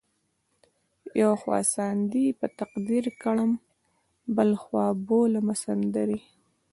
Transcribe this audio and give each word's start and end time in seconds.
یو 1.21 1.31
خوا 1.41 1.59
ساندې 1.73 2.25
په 2.39 2.47
تقدیر 2.59 3.05
کړم 3.21 3.51
بل 4.35 4.49
خوا 4.63 4.85
بولمه 5.07 5.55
سندرې 5.63 6.19